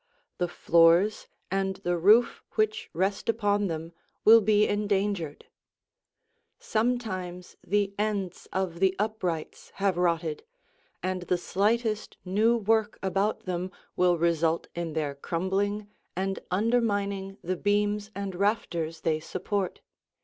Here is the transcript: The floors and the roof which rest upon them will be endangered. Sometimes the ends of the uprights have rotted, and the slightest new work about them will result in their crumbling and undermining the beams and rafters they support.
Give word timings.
The 0.39 0.47
floors 0.47 1.27
and 1.51 1.75
the 1.75 1.95
roof 1.95 2.41
which 2.53 2.89
rest 2.91 3.29
upon 3.29 3.67
them 3.67 3.91
will 4.25 4.41
be 4.41 4.67
endangered. 4.67 5.45
Sometimes 6.57 7.55
the 7.63 7.93
ends 7.99 8.47
of 8.51 8.79
the 8.79 8.95
uprights 8.97 9.69
have 9.75 9.97
rotted, 9.97 10.43
and 11.03 11.21
the 11.29 11.37
slightest 11.37 12.17
new 12.25 12.57
work 12.57 12.97
about 13.03 13.41
them 13.45 13.69
will 13.95 14.17
result 14.17 14.67
in 14.73 14.93
their 14.93 15.13
crumbling 15.13 15.87
and 16.15 16.39
undermining 16.49 17.37
the 17.43 17.55
beams 17.55 18.09
and 18.15 18.33
rafters 18.33 19.01
they 19.01 19.19
support. 19.19 19.81